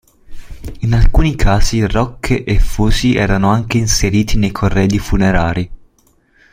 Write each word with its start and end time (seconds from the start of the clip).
In 0.79 0.93
alcuni 0.93 1.35
casi 1.35 1.85
rocche 1.85 2.43
e 2.43 2.57
fusi 2.59 3.13
erano 3.13 3.51
anche 3.51 3.77
inseriti 3.77 4.35
nei 4.39 4.51
corredi 4.51 4.97
funerari. 4.97 5.71